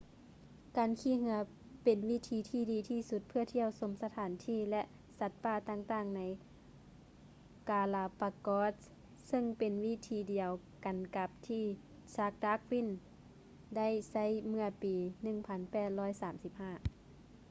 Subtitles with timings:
[0.77, 1.37] ການຂີ່ເຮືອ
[1.83, 4.81] ເປັນວິທີທີ່ດີທີ່ສຸດເພື່ອທ່ຽວຊົມສະຖານທີ່ ແລະ
[5.19, 6.21] ສັດປ່າຕ່າງໆໃນ
[7.69, 8.75] ກາລາປາໂກສ໌ galapagos
[9.29, 10.51] ຊຶ່ງເປັນວິທີດຽວ
[10.85, 11.65] ກັນກັບທີ່
[12.15, 16.95] ຊາກສ໌ ດາກວິນ charles darwin ໄດ້ໃຊ້ເມື່ອປີ 1835